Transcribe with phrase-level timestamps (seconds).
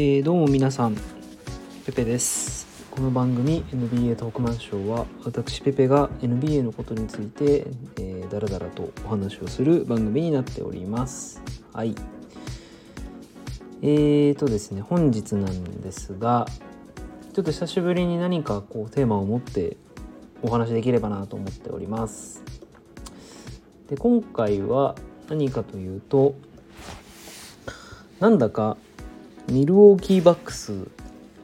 [0.00, 0.94] えー、どうも皆さん
[1.84, 2.86] ペペです。
[2.88, 11.42] この番組 NBA トークマンショーは私ペペが NBA のことについて、えー、だらだらとお話をする番組になっております。
[11.72, 11.96] はい。
[13.82, 16.46] えーとですね本日なんですが
[17.32, 19.78] ちょっと久しぶりに何かこうテーマを持って
[20.42, 22.44] お話できればなと思っております。
[23.88, 24.94] で今回は
[25.28, 26.36] 何かというと
[28.20, 28.76] なんだか
[29.50, 30.88] ミルウォーキーバックス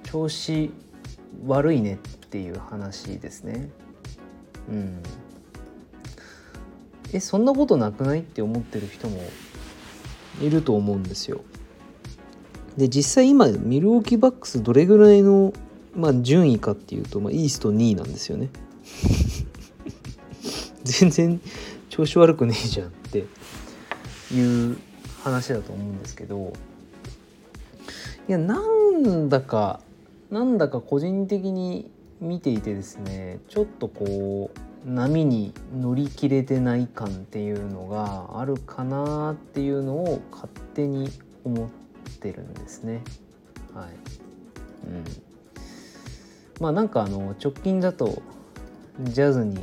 [0.04, 0.70] 調子
[1.46, 3.70] 悪いねっていう話ですね。
[4.68, 5.02] うん。
[7.14, 9.22] えそんなことなくないって思ってる人も
[10.42, 11.40] いると思うんですよ。
[12.77, 15.55] で実際今ミルウォーキーバックスどれぐらいの、
[15.94, 18.50] まあ、順位かっていうと、まあ、イースト2位なんですよね。
[20.84, 21.41] 全然
[21.88, 23.24] 調子悪くねえじゃんって
[24.34, 24.77] いう
[25.22, 26.52] 話だと思うんですけど。
[28.27, 29.80] いやなんだか
[30.30, 41.11] なんだか個人的に見ていてですねちょっとこう波に乗り切れてない感っていうのがあるかなっていうのを勝手に
[41.44, 41.69] 思っ
[42.20, 43.03] てるんですね。
[43.75, 43.86] はい
[44.86, 45.05] うん、
[46.61, 48.22] まあなんかあの直近だと
[49.00, 49.59] ジャズに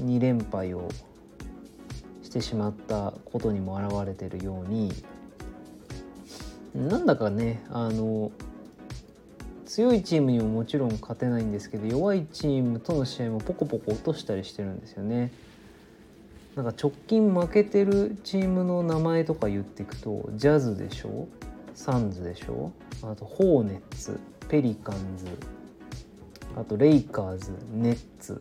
[0.00, 0.88] 2連敗を
[2.22, 4.92] してしまったことにも表れてるように
[6.74, 8.30] なんだかねあの
[9.66, 15.32] 強いチームにももちろん勝てないんですけど弱いチームとの試合もポコポコ落としたりしてるんですよね。
[16.56, 21.28] なんか直近負けてるチームの名前とか言っていくとジャズでしょ？
[21.74, 22.72] サンズでしょ？
[23.02, 25.26] あとホーネッツペリカンズ
[26.56, 28.40] あとレイカーズネッツ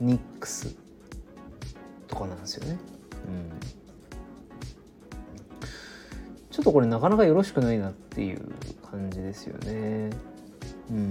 [0.00, 0.74] ニックス
[2.08, 2.78] とかなんですよね。
[3.26, 3.87] うん
[6.58, 8.40] ちょっとこれなかなかよろしくないなっていう
[8.90, 10.10] 感じですよね。
[10.90, 11.10] うん、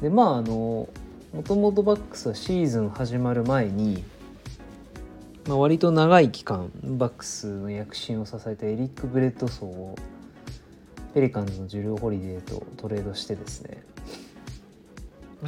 [0.00, 0.88] でまああの
[1.34, 4.04] もともとバックスはシーズン始まる前に、
[5.48, 9.96] まあ、割と長い期間バックスの躍進を支えたエリック・ブレッドソーを
[11.12, 13.82] ペリカンズのドリュー・ホリデーとトレードしてですね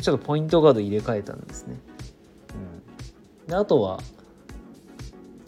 [0.02, 1.76] ちょっとポイントガード入れ替えたんですね。
[3.44, 4.00] うん、であとは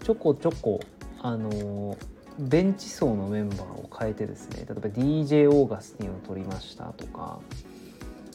[0.04, 0.78] ちょこちょこ
[1.20, 1.98] あの
[2.38, 7.40] ベンチ層のメンバーを変えてですね例えば DJ オーガスティンを取りましたとか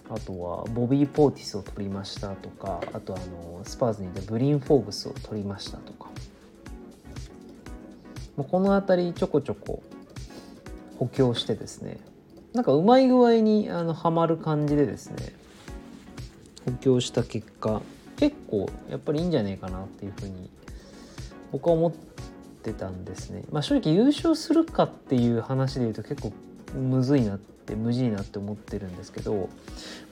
[0.10, 6.10] あとはボビー・ポーティスを取りましたとかあとあのスパーズにいたブリン・フォーブスを取りましたとか。
[8.44, 9.84] この辺りちょこちょこ
[10.98, 11.98] 補強してですね
[12.54, 15.34] なんかうまい具合にあのはまる感じでですね
[16.66, 17.82] 補強した結果
[18.18, 20.50] 結構やっぱりいいんじゃねえかなっていうふうに
[21.52, 22.11] 僕は思って
[22.62, 23.44] ってたんですね。
[23.52, 26.32] まあ、正直優勝するかっていう話で言うと結構
[26.80, 29.50] むずいなって無事いなって思ってるんですけど、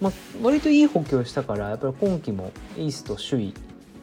[0.01, 0.11] まあ、
[0.41, 3.53] 割といい補強したからやっぱり今季もイースト首位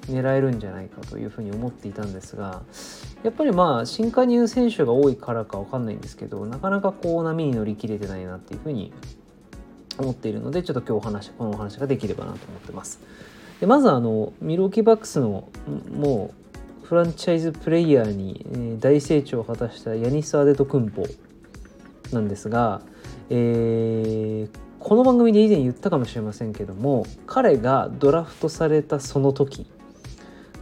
[0.08, 2.62] 狙えるんじゃないかというふうに思っていたんですが
[3.24, 8.92] やっぱりまあ新加入選手が多いからか分かんないんですけどなかなかこう波に乗り切れてないなっていうふうに
[9.98, 13.00] 思っているのでちょっと今日お話このお話ができればなと思ってます。
[13.60, 15.48] でまずあのミロキバックスの
[15.90, 16.45] もう
[16.88, 21.04] フランチャイズプレイヤーに大成長を果たしたヤニス・アデト・クンポ
[22.12, 22.80] なんですが、
[23.28, 29.66] えー、この番組で以前言ったかもしれませんけども彼がドラフトされたその時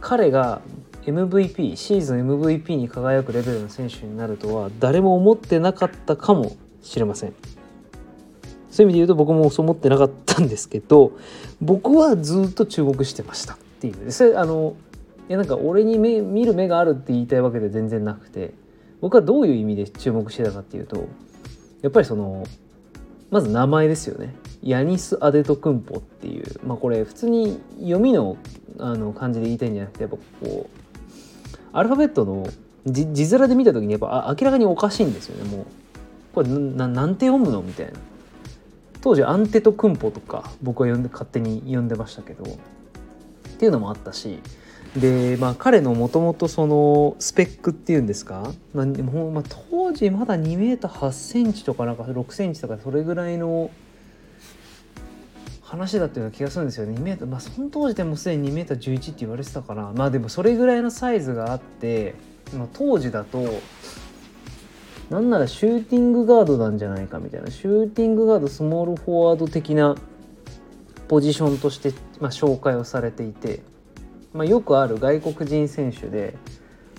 [0.01, 0.61] 彼が
[1.03, 7.33] MVP シーズン MVP に輝くレベルの選手になるとは誰も思ってなかったかもしれません。
[8.71, 11.11] そういう意味で言うと僕もそう思ってなかったんですけど
[11.61, 14.11] 僕はずっと注目してましたっていう。
[14.11, 14.75] それあの
[15.27, 18.53] いやなんか俺に目見る目があるって言いたいわけで全然なくて
[19.01, 21.07] 僕はどういう意味で注目してたかっていうと
[21.81, 22.45] やっぱりその
[23.31, 24.35] まず名前ですよね。
[24.61, 28.37] ヤニス・アデト・クンポっていうまあこれ普通に読みの
[28.79, 32.47] あの漢字で言いたいんじゃなくてやっぱこうアルファベットの
[32.85, 35.65] 字面で見た時にやっぱ明らかにおかしいんですよねもう。
[36.33, 37.93] これななんて読むのみたいな。
[39.01, 42.47] 当時アンテト・クンポとか僕は呼んで勝手に呼んでましたけどっ
[43.57, 44.39] ていうのもあったし
[44.97, 53.71] でまあ彼のもともとそのスペックっていうんですか、まあ、もまあ、当時まだ2メーター8センチとかなんか6センチとかそれぐらいの
[55.61, 56.95] 話だったような気がするんですよね。
[56.97, 62.15] 2メーターまあその当時でもすでに2メーター11って言われてたからまあでもそれぐらいのサイズがあって、
[62.57, 63.43] まあ、当時だと
[65.09, 67.51] なんならシューティングガードなんじゃないかみたいな。
[67.51, 69.95] シューティングガードスモールフォワード的な
[71.09, 73.74] ポジションとして、まあ、紹介をされていて。
[74.35, 76.35] まあ、よくある外国人選手で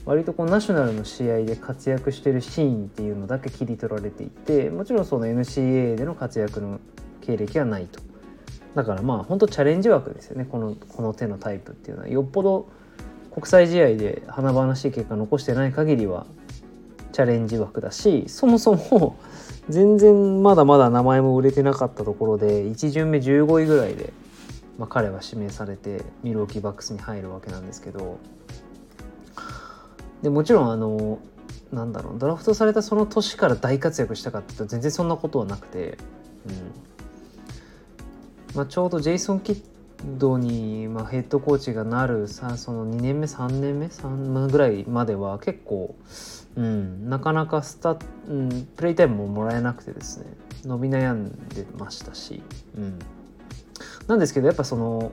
[0.07, 6.81] 割とこうナショナルの試合で活躍してるシーンっていうのだけ切り取られていてもちろんその NCAA での活躍の
[7.21, 8.01] 経歴はないと。
[8.75, 10.47] だからまあ本当チャレンジ枠ですよね。
[10.51, 12.09] このこの手のタイプっていうのは。
[12.09, 12.69] よっぽど
[13.35, 16.27] 国際試合で華々しい結果残してない限りは
[17.13, 19.19] チャレンジ枠だしそもそも
[19.69, 24.13] 全然まだまだ名前も売れてなかったところで1巡目15位ぐらいで、
[24.79, 28.19] まあ、彼は指名されてミルウォーキーバックスに入るわけなんですけど
[30.23, 31.19] でもちろんあの
[31.73, 35.99] なんだろうドラフトされたその年から大活躍したかっていうと全然そんなことはなくて、
[36.47, 36.97] うん。
[38.55, 39.63] まあ、ちょうどジェイソン・キッ
[40.19, 45.95] ドに、まあ、ヘッドコーチがなるさその2年目3年目3ぐらいまでは結構、
[46.57, 50.27] うん、なかなかスタ、うん、プレイタイムももらえなくてですね
[50.65, 52.43] 伸び悩んでましたし、
[52.77, 52.99] うん、
[54.07, 55.13] なんですけどやっぱその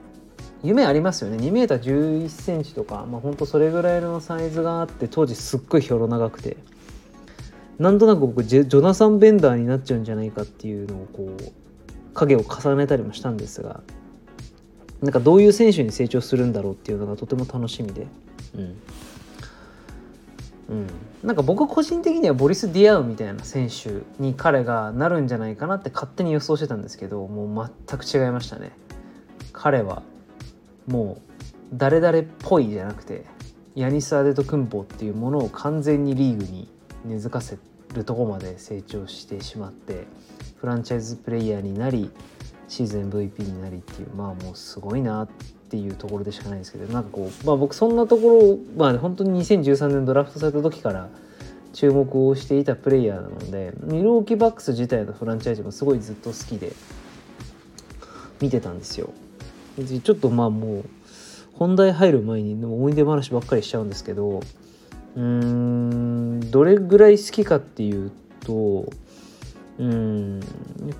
[0.62, 1.36] 夢ありますよね。
[1.36, 6.56] 2 m 1 1センチとか、まあ、ほんとそれぐらいのサイズがあって当時すっごいひょろ長くて。
[7.78, 11.52] なんとなく僕ジョナサン・ベンダーになっちゃうんじゃないかっていうのをこう
[12.14, 13.80] 影を重ねたりもしたんですが
[15.02, 18.06] なんかどういう選手に成長するんだろうっていうのがとても楽しみで。
[18.54, 18.76] うん。
[20.66, 20.86] うん、
[21.22, 28.72] なんか僕個人的にはボリス・ディアウみたいな選手に彼がなるんじゃないかなって勝手に予想してたんですけどもう全く違いましたね
[29.64, 30.02] 彼は
[30.86, 31.34] もう
[31.72, 33.24] 誰々っぽいじゃなくて
[33.74, 36.68] ヤニス・アデト・クンポっていうものを完全にリーグに
[37.06, 37.56] 根付かせ
[37.94, 40.06] るとこまで成長してしまって
[40.56, 42.10] フランチャイズプレイヤーになり
[42.68, 45.28] シーズン MVP になりっていうまあもうすごいなっ
[45.70, 51.08] ていうところでしかないんですけどなんかこうまあ僕そんなところまあ本当に2013年ドラフトされた時から
[51.72, 56.74] 注目をしていたプレイヤーなのでミルウォーキーバックス自体のフランチャイズもすごいずっと好きで
[58.42, 59.08] 見てたんですよ。
[59.76, 60.84] ちょっとまあもう
[61.54, 64.40] 本題入る前に思い出話ばっかりしちゃうんですけど
[65.16, 68.10] うんどれぐらい好きかっていう
[68.40, 68.90] と
[69.78, 70.40] うん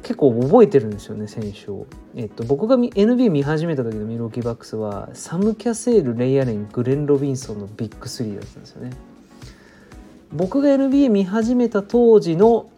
[0.03, 1.87] 結構覚えてるんですよね選手を、
[2.17, 8.91] えっと、僕が NBA 見始めた時のミルウォーキーバックスはサム・キャセールレイアレングレン・ロビンソンのビッグスリーだったんですよね。
[10.33, 12.69] 僕が NBA 見始めた当時の、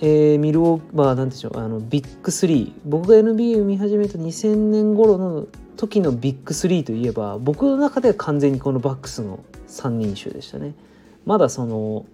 [0.00, 2.72] えー、ミルウォーまあ何でしょうあのビッグスリー。
[2.84, 5.46] 僕が NBA を見始めた2000年頃の
[5.76, 10.74] 時のビッグスリーといえば僕の中では完全にこのバックスの3人衆でしたね。
[11.24, 12.06] まだその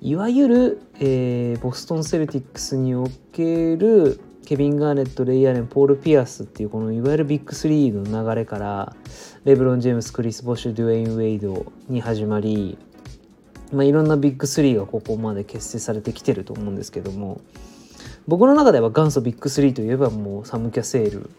[0.00, 8.94] いわゆる、えー、ボストン・セルティックスにおけるケビン・ガーネットレイアレンポール・ピアスっていうこのいわゆるビッグ3の流れから
[9.44, 12.78] レブロン・ジェームスクリス・ボッシュデュエイン・ウェイドに始まり、
[13.72, 17.40] まあ、いろんなビッグ3がここまで結成されてきてると思うんですけども
[18.28, 21.30] 僕の中では元祖ビッグ3といえばもうサム・キャセール、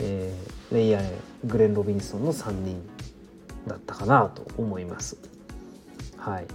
[0.00, 1.10] えー、レイアレ
[1.44, 2.82] グレン・ロビンソンの3人
[3.66, 5.16] だったかなと思います。
[6.16, 6.46] はい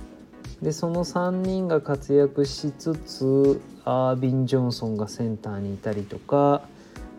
[0.61, 6.61] でその3人が活躍しつつアービン・ジョンソンがセンターにいたりとか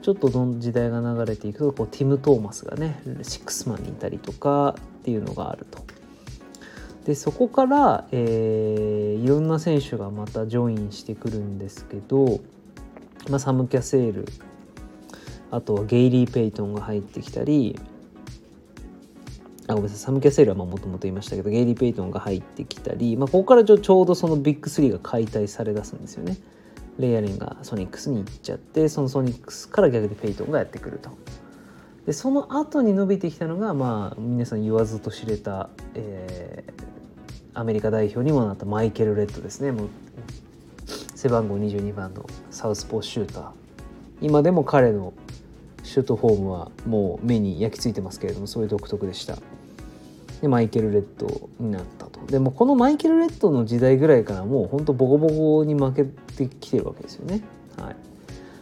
[0.02, 5.84] ちょっとどん時代が流れていくとこうティム・トーマスがねシックスマンにいたりとかっていうのがあると。
[7.06, 12.40] でそこから、えー、いろんな選手がまたジョインしてくるんですけど、
[13.30, 14.26] まあ、サム・キャセール
[15.52, 17.78] あとはゲイリー・ペイトンが入ってきたり
[19.68, 26.36] あごめんなさいサム・キャセールはもともと言いましたけどゲイリー・ペイトンが入ってきたり、まあ、ここからちょちょうどそのビッグ3が解体されだすんですよね。
[26.98, 31.10] レイアレンがソニックスに行っちゃってそのソニックスから逆にペイトンがやってくると。
[32.06, 36.85] でその後に伸びてきたのが、まあ、皆さん言わずと知れた、えー、
[37.56, 39.72] アメリカ代表にもなったマイケル・レッドですね。
[39.72, 39.88] もう
[41.14, 43.50] 背番号22番のサウスポーシューター。
[44.20, 45.14] 今でも彼の
[45.82, 49.38] シュートフォームはもう目に焼き付いてますけれどもそういう独特でした。
[50.42, 52.20] でマイケル・レッドになったと。
[52.26, 57.40] でもこのマイケル・レッドの時代ぐらいからもうほんとボコボコに負けてきてるわけですよね。
[57.78, 57.96] はい。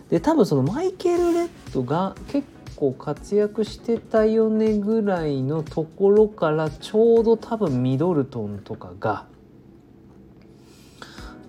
[0.09, 9.27] で多分そのマイケル・レッドが結構活躍してたよねぐらいのところからちょうど多分ミドルトンとかが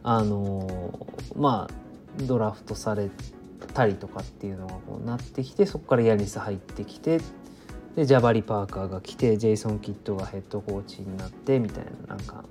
[0.03, 3.09] あのまあドラフトされ
[3.73, 7.19] たりとかっていうのがこうなってきてそこからヤニス入ってきて
[7.95, 12.43] でジャバリ・パーカーが来てジェイソン・キッドがヘッドコーチになってみたいななんか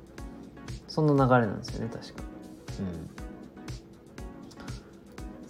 [0.89, 2.23] そんな流れなんですよね確か。
[2.81, 3.14] うん。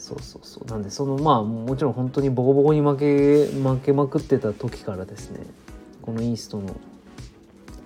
[0.05, 0.69] そうそうそう。
[0.69, 5.47] なんでそのまあもちろん本当にボコボコに負け負けまくってた時からですね
[6.03, 6.77] このイーストの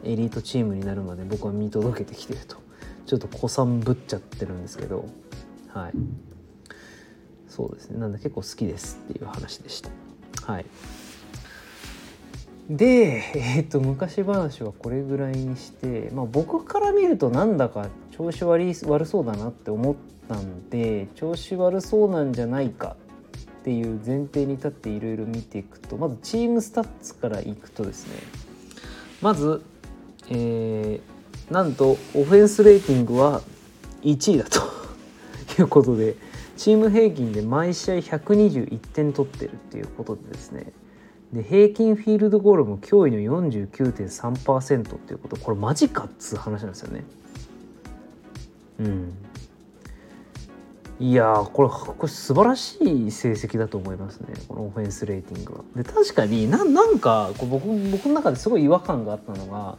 [0.03, 2.57] エリートチームになるまで僕は見届けてきてると。
[3.07, 5.09] ちょっと古参ぶっちゃってるんですけど。
[5.69, 5.93] はい。
[7.49, 8.01] そうですね。
[8.01, 9.91] なんで結構好きですっていう話でした。
[10.53, 10.67] はい。
[12.69, 17.87] で、えー、と昔話はこれぐらいにして、まあ、僕から見るとなんだか
[18.19, 19.95] 調子悪い悪そうだなって思っ
[20.29, 22.97] たんで調子悪そうなんじゃないか
[23.61, 28.21] っていう前提に立っていろいろ見ていくとまずチームスタッツからいくとですね
[29.23, 29.63] まず、
[30.31, 33.41] えー、なんとオフェンスレーティングは
[34.03, 34.63] 1位だと
[35.63, 36.17] いうことで
[36.57, 40.73] チーム平均で毎試合121点取ってるっていうことでですね
[41.33, 47.05] で平均フィールドゴールも驚異の49.3%っていうことこれマジかっつう話なんですよね。
[48.79, 49.13] うん
[51.01, 55.61] いやこれこれ素晴らしい成績だと思いますねこのオフェンスレーティングは。
[55.77, 59.77] で確かにななんかこう僕僕の中ですごい違和感があったのが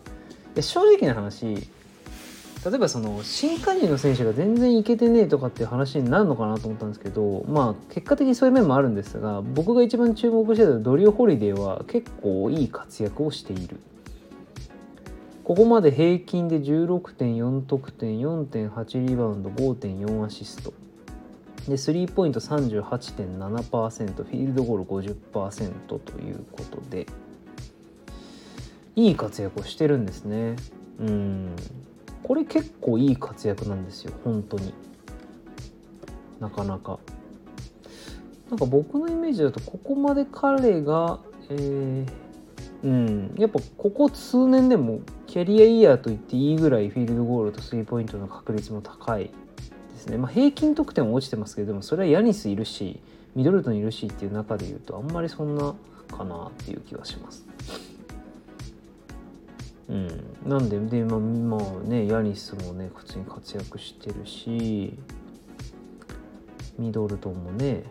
[0.61, 1.67] 正直な話
[2.65, 13.79] 例えばその新加入の選手が全然いけてねえとかっていう話になるのかなと思ったんですけどまあ結果的にそういう面もあるんですが僕が一番注目してたドリュー・ホリデーは結構いい活躍をしている
[15.49, 20.75] ここまで平均で16.4得点4.8リバウンド5.4アシスト。
[21.67, 27.07] でスリーポイント38.7%フィールドゴール50%ということで。
[28.95, 30.55] いい活躍をしてるんですね。
[30.99, 31.55] うん。
[32.21, 34.71] これ結構いい活躍なんですよ本当に。
[36.39, 36.99] なかなか。
[38.51, 42.07] なんか僕のイメージだとここまで彼がえー、
[42.83, 43.33] うん。
[43.39, 49.31] やっぱここ数年でもキャリアイヤーと言っていいぐらいフィールドゴールとスリーポイントの確率も高いで
[49.99, 52.99] すね、まあ、平均得点も落ちてますけどもそれはヤニスいるし
[53.35, 55.75] ミドルトンいるしっていう中で言うとあんまりそんな
[56.11, 57.45] かなっていう気はします。
[59.87, 60.07] うん、
[60.47, 64.97] なんでで、まあ、まあねヤニスもね普通に活躍してるし
[66.79, 67.83] ミドルトンもね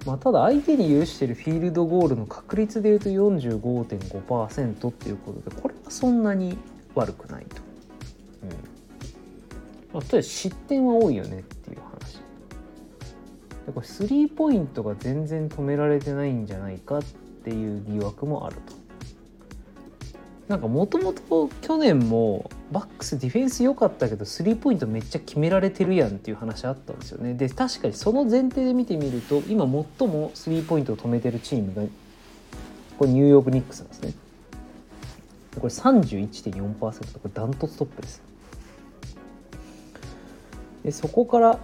[0.06, 6.56] まあ、ただ相手に許しているフィールドゴールの確率でいうと45.5%っていうことでこれはそんなに
[6.94, 7.56] 悪くないと。
[8.44, 8.75] うん。
[9.96, 12.16] まあ、例えば失点は多いよねっていう話。
[13.64, 18.74] でこれスリーポイントが全然止められてないんじゃないかっていう疑惑もあると。
[20.48, 27.32] なんかもともと去年もバックスディフェンス良かったけどスリーポイントめっちゃ決められてるやんっていう話あったんですよね。
[27.32, 29.64] で確かにその前提で見てみると今
[29.98, 31.82] 最もスリーポイントを止めてるチームが
[32.98, 34.12] これニューヨークニックスなんですね。
[35.58, 38.35] これ31.4%これダントツトップです。
[40.86, 41.58] でそこから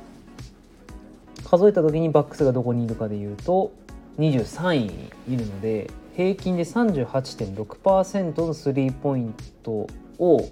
[1.45, 3.73] 数えた時にバックスがどこにいるかでいうと
[4.19, 9.87] 23位にいるので平均で38.6%のスリーポイント
[10.19, 10.51] を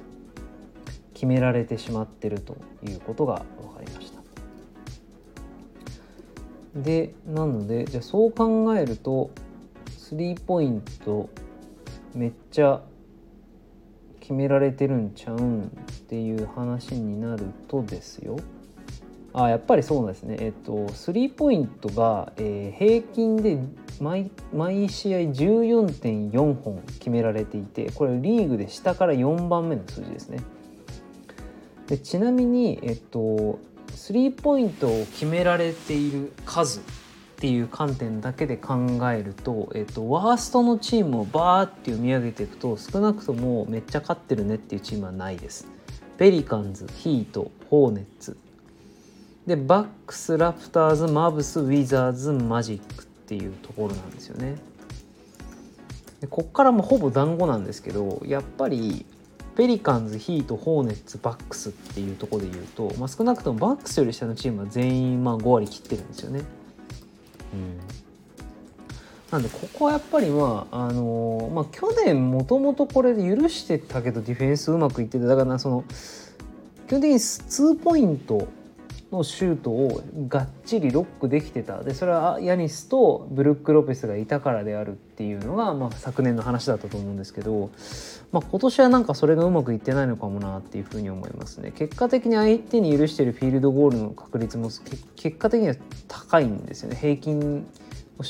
[1.14, 4.20] 決められてしまってるということが分かりました。
[6.76, 9.32] でなのでじゃあそう考えると
[9.98, 11.28] スリーポイント
[12.14, 12.80] めっちゃ
[14.20, 15.66] 決められてるんちゃうんっ
[16.08, 18.36] ていう話になるとですよ
[19.32, 23.58] あやっぱりそうですね、えっと、スリーポイントが、えー、平均で
[24.00, 30.40] 毎毎試合14.4本決められていてこれリーグで下から4番目の数字ですね。
[31.86, 33.58] でちなみに、えっと、
[33.94, 36.82] スリーポイントを決められている数っ
[37.36, 45.66] ていう観点だけで考えると、えっと、ワーストのチームをバーって読み上げていくと少なくともめっちゃ勝ってるねっていうチームはないです。
[46.16, 48.36] ペリカンズヒートホーネッツ
[49.50, 54.54] でバックスラプターズマブスウィザーズマジックっていうところなんですよね。
[56.20, 59.04] でこっからもほぼ団子なんですけどやっぱり
[59.56, 66.42] ペリカンズヒートホーネッツバックスっていうところで言うと、まあ、少なくともバックスより下のチームは全員まあ5割切ってるんですよね。
[67.52, 67.80] うん、
[69.32, 75.84] なんでここはやっぱりまああのー、まあ去年もともとこれで許してたけどディフェンスうまくいっててだからその
[76.86, 78.46] 基本的に2ポイント
[79.12, 81.82] のシュートをがっちりロックできてた。
[81.82, 87.70] でそれはヤニスとブルック・ロペスがいたからであるっていうのが、まあ、昨年の話だったと思うんですけど、
[88.30, 91.72] まあ、今年はなんかそれがうまくいってないのかもなっていうふうに思いますね。
[91.72, 94.70] 結果的に相手に許してるフィールドゴールの確率も
[95.16, 95.74] 結果的には
[96.06, 96.96] 高いんですよね。
[96.96, 97.66] 平均
[98.18, 98.22] を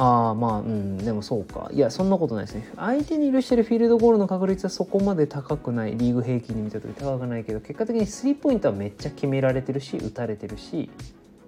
[0.00, 1.70] ああまあうんでもそうか。
[1.72, 2.70] いやそんなことないですね。
[2.76, 5.96] 相手に許してるフィールドゴールの確率はそこまで高くない。
[5.96, 10.88] リーグ平均で見た時高くないけど結果的にスリーポイントはめっちゃ決められてるし打たれてるし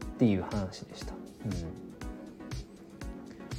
[0.05, 1.13] っていう話でした。
[1.13, 1.53] うん。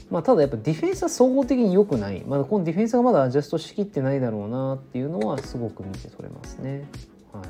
[0.09, 6.85] まあ、ただやっぱディフェンスは総合的に良くない、まだこのディフェンスがまだアジャストしきってないだろうなっていうのはすごく見て取れますね。
[7.31, 7.43] はい、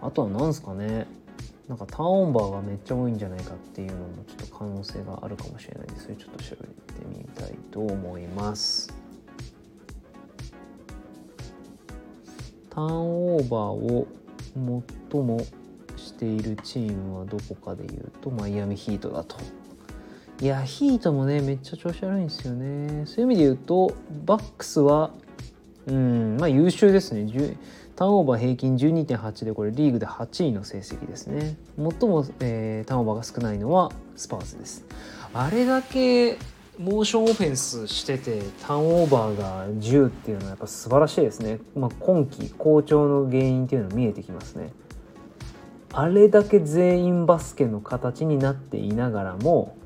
[0.00, 1.06] あとは何ですかね。
[1.68, 6.72] なんかターンオーバーがめっちゃ多いんじゃないかっていうのもちょっと可能性があるかもしれないのでそれちょっと調べて
[7.18, 8.94] みたいと思います。
[12.70, 14.06] ターンオーバーを
[15.10, 15.40] 最も
[15.96, 19.36] しているチームはどこかでいうとマイアミヒートだと。
[20.40, 23.06] いやヒートもねめっちゃ調子悪いんですよね。
[23.06, 23.92] そういう意味で言うと
[24.24, 25.10] バックスは
[25.86, 27.26] うんまあ優秀ですね。
[27.96, 31.56] ターンオーバー平均12.8でこれリーグで8位の成績ですね。
[31.76, 34.84] 最も、えー、ターンオーバーが少ないのはスパーズです。
[35.32, 36.38] あれだけ
[36.78, 44.72] モーションオフェンスしててターンオーバーが10っていうのはやっぱ素晴らしいですね、まあ、今季好調の原因っていうの見えてきますね。
[45.92, 49.78] あれだけ全員バスケの形になっていながらも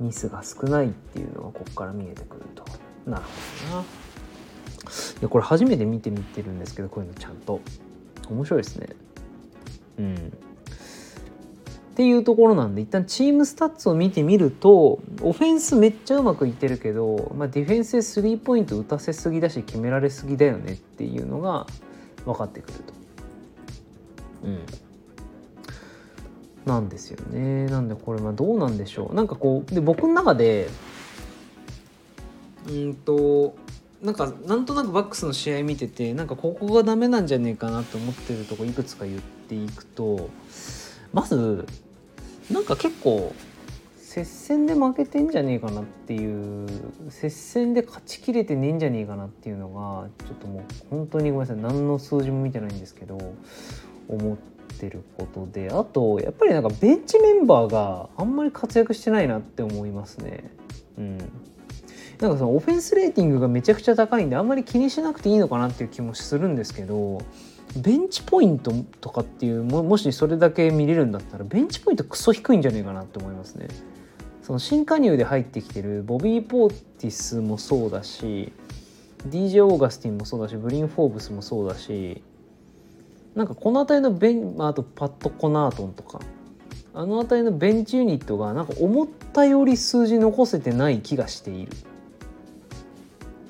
[0.00, 2.64] ミスが少ないっていうのはここから見えてくると。
[3.06, 3.22] なる
[3.70, 4.01] ほどな。
[5.20, 7.60] いやこれ初めて見てみてるんですけどこういうのちゃんと
[8.28, 8.88] 面白いですね
[9.98, 10.32] うん
[11.92, 21.66] っていうところなんで一旦チームスタッツを見てみるとオフェンスめっちゃうまくいってるけど、まあ、ディフェンスでスリーポイント打たせすぎだし決められすぎだよねっていうのが
[22.24, 22.94] 分かってくると。
[24.44, 24.58] うん
[26.64, 27.66] なんですよね。
[27.66, 29.14] なんでこれはどうなんでしょう。
[29.14, 30.68] なんかこうで僕の中で
[32.68, 33.56] うんと
[34.02, 40.28] なんかなんとなくバックスの試合見ててなんかここがダメなんじゃねえかなと思ってるとこいくつか言っていくと
[41.12, 41.66] まず
[42.50, 43.32] なんか結構
[43.96, 46.68] 接戦で負けてんじゃねえかなっていう
[47.10, 53.16] 接戦で勝ちきれてねえんじゃねえかなっていうのがちょっともう本当にごめんなさい何の数字も見てないんですけど
[54.08, 54.36] 思っ
[54.78, 60.50] てることであとやっぱりなんかベンチメンバーがあんまり活躍してないなって思いますね。
[60.98, 61.18] うん
[62.22, 67.20] なんかそのオフェンスレーティングがめちゃくちゃ高いんであんまり気にしなくていいのかなっていう気もするんですけど
[67.76, 73.66] ベンチポイントとかっていうももしそれだけ見れるんだったらベンチポイントクソ低いんじゃねえかなって思いますね。
[74.42, 78.52] その新加入で入ってきてるボビー・ポーティスもそうだし
[79.28, 82.22] DJ オーガスティンもそうだしブリン・フォーブスもそうだし
[83.34, 86.20] なんかこの辺りのベンあとパッド・コナートンとか
[86.92, 91.72] あの辺りのベンチユニットがなんか思ったより数字残せてない気がしている。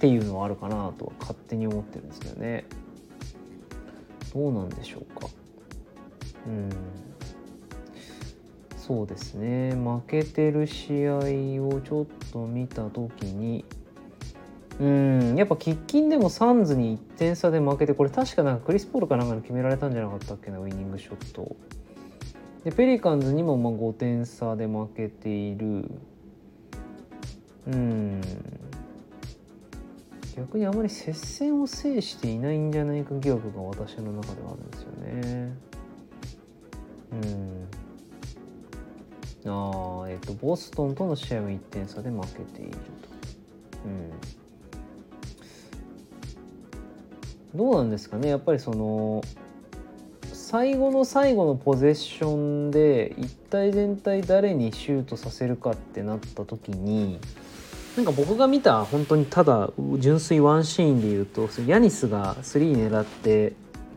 [0.02, 2.64] っていうのはあるかなとは勝手に思ってるんですけどね。
[4.34, 5.28] どうなんでしょうか。
[6.44, 6.68] うん。
[8.76, 9.76] そうですね。
[9.76, 11.14] 負けてる試合
[11.68, 13.64] をちょっと見た時に
[14.80, 15.36] うん。
[15.36, 21.54] やっぱ喫緊でもサンズに1点差で負けてこれ確かなんかクリス・ポールかなんかに決められたんじゃなかったっけなウイニングショット。
[22.64, 25.88] でペリカンズにもま5点差で負けている。
[27.68, 28.20] うん。
[30.36, 35.52] 逆にあまり接戦を制していないんじゃないか疑惑が私の中ではあるんですよね。
[39.44, 39.50] うん。
[39.50, 42.78] ああ、えっ、と、ボストンとの試合は1点差で負けていると。
[43.86, 44.10] うん。
[47.58, 48.28] どうなんですかね？
[48.28, 49.22] やっぱりその
[50.32, 57.18] 最後の最後のポゼッションで一体全体誰にシュートさせるかってなった時に
[57.96, 63.52] なんか僕が見た本当にただ純粋ワンシーンで言うとヤニスが3狙って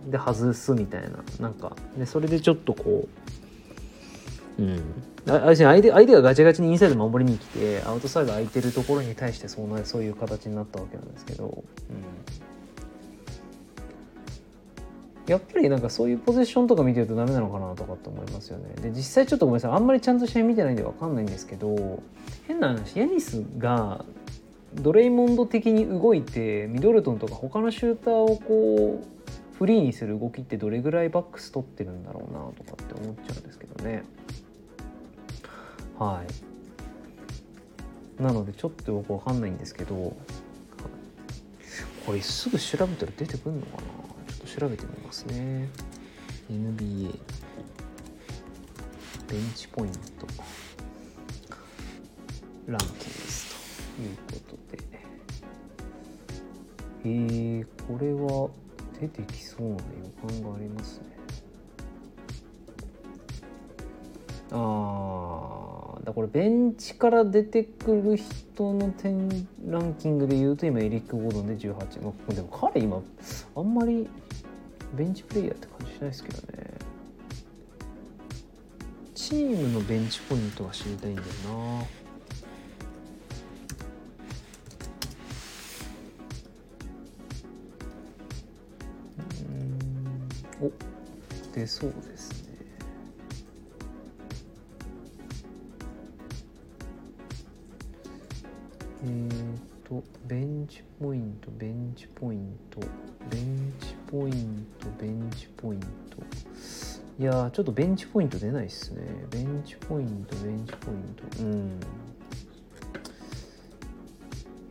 [0.08, 3.08] で外すみたいななんかでそれでちょっとこ
[4.60, 4.82] ううん。
[5.26, 12.45] 相手相手がガチガチにインサイド守りに来てアウトサイド空いてるところに対してそうなそういう形になったわけなんですけど、うん、
[15.28, 18.76] やっぱりなんかそういうポゼッションとか見てるとダメなのかなとかって思いますよね。
[18.82, 19.72] で実際ちょっとごめんなさい。
[19.72, 22.04] あんまりちゃんと試合見てないんで分かんないんですけど
[22.48, 24.06] 変な話ヤニスが
[24.76, 29.06] ドレイモンド的に動いてミドルトンとか他のシューターをこう
[29.58, 34.04] フリーにする動きってどれぐらいバックス取ってるんだろうなとかって思っちゃうんですけどね。
[35.98, 36.22] は
[38.20, 38.22] い。
[38.22, 40.16] なのでちょっとよくわかんないんですけど
[42.06, 44.05] これすぐ調べたら出てくるのかな？
[44.58, 45.68] 調べてみますね。
[46.50, 47.12] NBA
[49.28, 50.26] ベンチポイント。
[52.68, 54.84] ランキングですということで。
[57.04, 58.50] えー、これは
[59.02, 59.82] 出てきそうな予
[60.26, 61.06] 感がありますね。
[64.52, 69.28] ああだこれベンチから出てくる人の点
[69.68, 73.02] ランキングでいうと今エリック・ゴードンで18、まあ、でも彼今
[73.56, 74.08] あんまり
[74.94, 76.76] ベンチプレイヤーって感じしないですけどね。
[79.14, 81.86] チームのベンチポイントが知りたいんだよな。
[90.62, 90.72] お。
[91.54, 92.56] 出そうですね。
[99.04, 99.56] えー
[99.88, 102.80] とベンチポイントベンチポイント
[103.30, 103.65] ベンチ
[104.16, 105.88] ポイントベンチポイント。
[107.20, 109.02] いやちょっとベンチポイント出ないっすね。
[109.30, 111.44] ベンチポイントベンチポイント。
[111.44, 111.46] う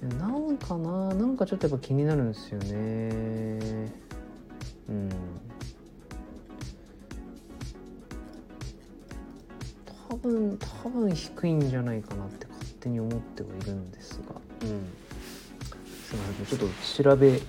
[0.07, 0.19] ん。
[0.19, 3.93] なんかななんかちょっとやっぱ気になるんですよね。
[4.89, 5.11] うん。
[10.09, 14.37] 多分多分低いんじゃないかなって勝手に思ってはいるんですが。
[14.63, 14.91] うん。
[16.07, 17.43] すいませんちょっと調べ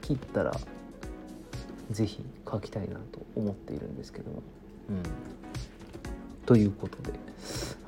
[0.00, 0.58] 切ったら
[1.92, 4.42] 是非書きたいなと思っているんですけども。
[4.90, 5.02] うん。
[6.46, 7.12] ということで。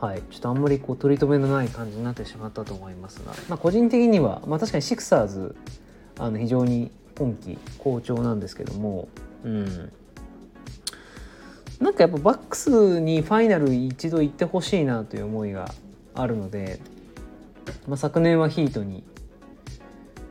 [0.01, 0.23] はい。
[0.31, 5.57] ちょっとあんまりこう取り留めのない感じになってしまったと思いますが、まあ、個人的には、まあ、確かにシクサーズ
[6.19, 9.09] あの非常に今季好調なんですけども。
[9.45, 9.93] うん。
[11.81, 15.73] なんかやっぱバックスにファイナル一度行ってほしいなという思いが
[16.15, 16.81] あるので、
[17.87, 19.05] まあ、昨年はヒートに、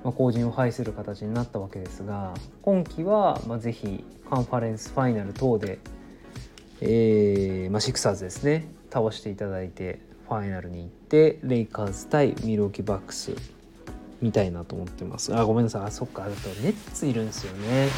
[0.08, 5.80] まあ、後陣を排する形になったわけですが今季はまあぜひカンファレンスファイナル等で、
[6.80, 13.36] えーまあ、シクサーズですね倒していただいてファイナルに行ってレイカーズ対ミルウォーキーバックス
[14.22, 15.36] 見たいなと思ってます。
[15.36, 15.82] あごめんなさい。
[15.84, 16.24] あそっか。
[16.24, 17.90] あとネッツいるんですよね。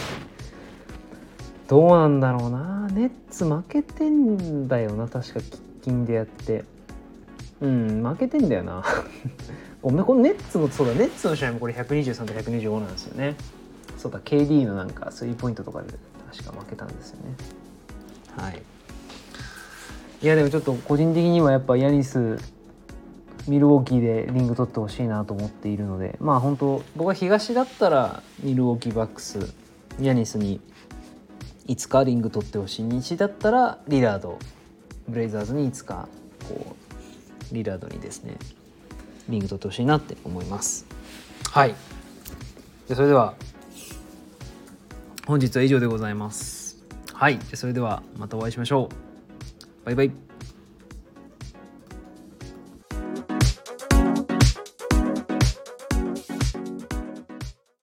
[1.68, 2.88] どうなんだろうな。
[2.92, 5.08] ネッツ負けてんだよな。
[5.08, 6.66] 確か喫緊でやって。
[7.62, 8.84] うん負けてんだよな。
[9.82, 10.94] ごめんこのネッツのそうだ。
[10.94, 13.36] ネッツの試合もこれ123と125なんですよね。
[13.98, 14.20] そうだ。
[14.20, 15.94] KD のなんかスリーポイントとかで
[16.32, 17.36] 確か負けたんですよね。
[18.38, 18.62] はい。
[20.22, 22.38] いやでもちょっと個人的にはやっぱヤニス
[23.48, 29.54] ミルウォーキーでリング取ってほしいなと思っているのでまあ本当僕は東だったらミルウォーキーバックス
[30.02, 30.60] ヤニスに
[31.68, 32.84] いつかリング取ってほしい。
[32.84, 34.40] 西だったらリラード
[35.08, 36.10] ブレイザーズにいつか
[36.50, 36.76] こ
[37.52, 38.36] うリラードにですね。
[39.30, 40.86] リング取ってほしいなって思います。
[41.52, 41.76] はい。
[42.88, 43.36] でそれでは
[45.26, 46.84] 本日は以上でございます。
[47.14, 47.40] はい。
[47.54, 48.90] それではまたお会いしましょ
[49.84, 49.86] う。
[49.86, 50.29] バイバイ。